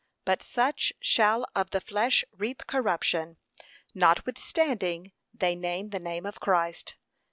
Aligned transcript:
But 0.25 0.41
such 0.41 0.91
shall 0.99 1.45
of 1.55 1.69
the 1.69 1.79
flesh 1.79 2.25
reap 2.31 2.65
corruption,' 2.65 3.37
notwithstanding 3.93 5.11
they 5.31 5.53
name 5.55 5.89
the 5.91 5.99
name 5.99 6.25
of 6.25 6.39
Christ. 6.39 6.95